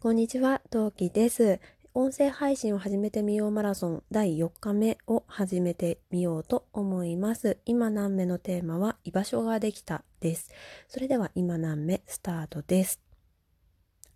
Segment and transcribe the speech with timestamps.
[0.00, 1.58] こんにちは、トウキです。
[1.92, 7.58] 音声配信を始めてみようマラソン第4日目を始めてみようと思います。
[7.64, 10.52] 今何目のテーマは居場所ができたです。
[10.86, 13.00] それでは今何目スタートです。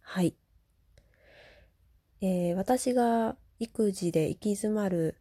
[0.02, 0.36] はい。
[2.20, 5.16] えー、私が育児で行き詰まる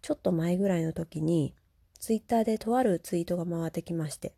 [0.00, 1.54] ちょっと前ぐらいの時に
[2.00, 4.32] ツイッターでとあるツイートが回ってきまして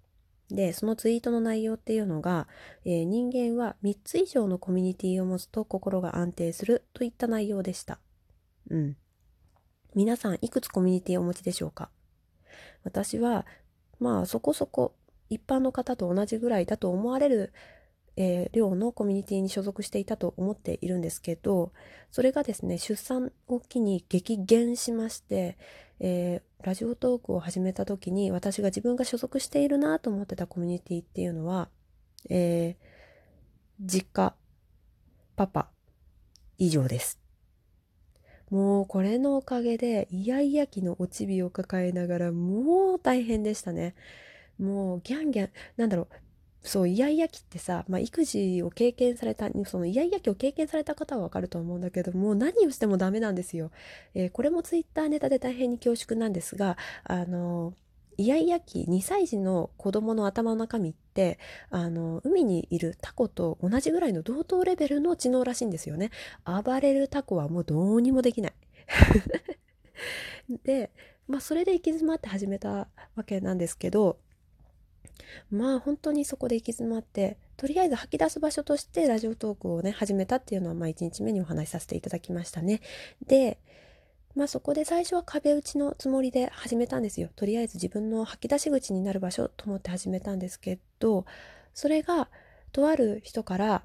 [0.54, 2.46] で、そのツイートの内容っていうのが、
[2.84, 7.98] えー、人間は3つ以上のコミュニティを持つと心が安定するといった内容でした。
[8.70, 8.96] うん。
[9.94, 11.90] 皆さんいくつコミュニティをお持ちでしょうか？
[12.84, 13.46] 私は、
[13.98, 14.94] まあそこそこ
[15.28, 17.52] 一般の方と同じぐらいだと思われる
[18.16, 21.72] えー、寮のコミュニティに所属していたと思っているんですけど、
[22.10, 25.58] それがですね、出産を機に激減しまして、
[26.00, 31.68] えー、ラジオトークを始めた時に私が自分が所属しているなと思ってたコミュニティっていうのは、
[32.30, 32.84] えー、
[33.80, 34.34] 実家、
[35.36, 35.68] パパ、
[36.58, 37.20] 以上です。
[38.50, 43.94] もうこれのおかげでイヤイヤ期のおちびを抱えながらもう大変でしたね。
[44.58, 46.08] もうギャンギャン、なんだろう、
[46.64, 53.70] そうイヤイヤ期ってさ、まあ、育児を経験されたそのイヤイヤ期を経験された方はわかると思うんだけども何をしてもダメなんですよ。
[54.14, 57.74] えー、これもツイッターネタで大変に恐縮なんですがあの
[58.16, 61.38] イヤイヤ期2歳児の子供の頭の中身って
[61.70, 66.10] あの海にいるタコと同じぐらいの同等レベルの知能らしいんですよね。
[66.44, 68.54] 暴れるタコはもうどうにもできない。
[70.64, 70.90] で、
[71.26, 74.18] まあ、それで行き詰まって始めたわけなんですけど
[75.50, 82.80] まあ本当にそこで行き詰まってとりあえず吐き出す場所としてラジオトークをね始めたっていうのはまあ1日目にお話しさせていただきましたね。
[83.26, 83.58] で
[84.34, 87.28] まあそこで最初は壁打ちのつもりで始めたんですよ。
[87.36, 91.24] とりあえず自分の吐き出し口になる場所と思って始めたんですけど
[91.72, 92.28] それが
[92.72, 93.82] とある人から、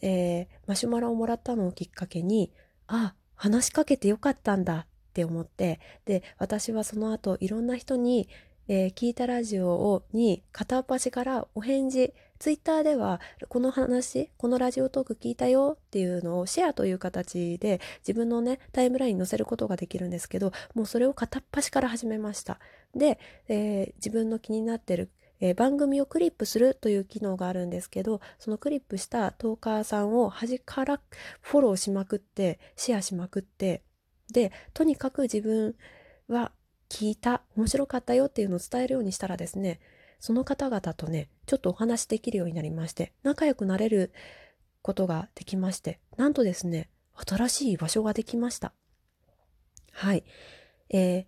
[0.00, 2.52] えー、マシュマロをもらったのをきっかけに
[2.86, 8.28] あ話しかけてよかったんだって思ってで私はその後いろんな人に
[8.68, 12.12] えー、聞いたラジオをに片っ端からお返事。
[12.38, 22.60] ツイッターではこの話このラジオトーク聞いたよっていうのをシェアという形で自分のねタイムラインに載せることができるんですけどもうそれを片っ端から始めました。
[22.94, 23.18] で、
[23.48, 31.00] えー、自分の気になってるえー、番組をクリップするという機能があるんですけどそのクリップしたトーカーさんを端から
[31.40, 33.82] フォローしまくってシェアしまくって
[34.32, 35.74] でとにかく自分
[36.28, 36.52] は
[36.88, 39.80] 聞いた、面白かったよっていうのを伝えるようにしたらですね、
[40.20, 44.12] その方々とね、ちょっとお話しできるようになりまして、仲良くなれる
[44.82, 48.72] ことができまして、なんとですね、新しい場所ができました。
[49.92, 50.24] はい。
[50.90, 51.26] えー、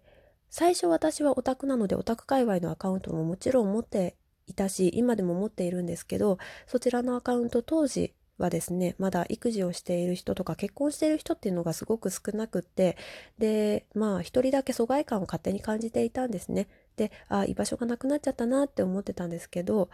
[0.48, 4.16] 最初私はオタクなのでオタク界隈のアカウントももちろん持って
[4.46, 12.96] いたし、今でも持っているんですけど、そちらのアカウント当時はですねまだ育児をしている人とか結婚している人っていうのがすごく少なくって
[13.38, 16.68] でまあ一人だけ疎外感を勝手に感じていたんですね。
[16.96, 19.88] であ居場所がなくなっちゃったなって思ってたんですけど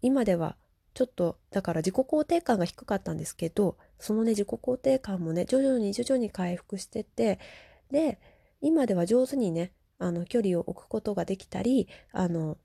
[0.00, 0.56] 今では
[0.94, 7.38] ちょっとだから自己肯定感が低かったんですけどそのね自己肯定感もね徐々に徐々に回復してて
[7.90, 8.18] で
[8.60, 12.56] 今では上手にねあの距離を置くことができたりあの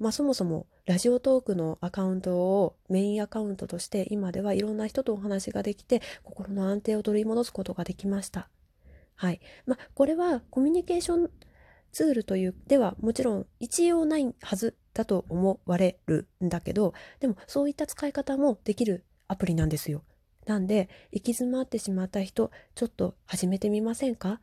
[0.00, 8.48] まあそもそもラジオトークのアカウントをメインアカウントとして今ではいろんな人とお話ができて心の安定を取り戻すことができました。
[9.14, 9.40] はい。
[9.66, 11.30] まあこれはコミュニケーション
[11.92, 20.02] ツールというではもちろん一応ないはずだと思われるんだけどでもそういった使い方もできるアプリなんですよ。
[20.46, 24.40] なんで行き詰まってしまった人ちょっと始めてみませんか？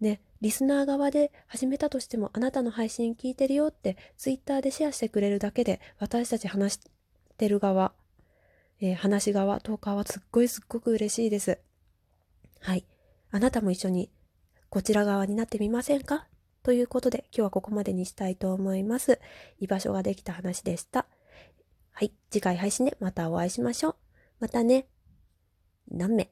[0.00, 6.80] ね、リスナー側で始めたとしてもあなたの配信聞いてるよってツイッターでシェアしてくれるだけで私たち話し
[7.36, 7.92] てる側、
[8.80, 11.58] えー、話し側、トーカーはすっごいすっごく嬉しいです。
[12.60, 12.86] はい。
[13.30, 14.10] あなたも一緒に
[14.70, 16.26] こちら側になってみませんか？
[16.62, 19.20] ということで今日はここまでにしたいと思います。
[19.58, 21.06] 居場所ができた話でした。
[21.92, 22.12] はい。
[22.30, 23.96] 次回配信でまたお会いしましょう。
[24.40, 24.86] またね。
[25.90, 26.30] 何名？